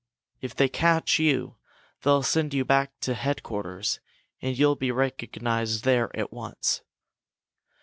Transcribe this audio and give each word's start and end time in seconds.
If 0.41 0.55
they 0.55 0.67
catch 0.67 1.19
you, 1.19 1.57
they'll 2.01 2.23
send 2.23 2.55
you 2.55 2.65
back 2.65 2.99
to 3.01 3.13
headquarters 3.13 3.99
and 4.41 4.57
you'll 4.57 4.75
be 4.75 4.89
recognized 4.89 5.83
there 5.83 6.09
at 6.17 6.33
once. 6.33 6.81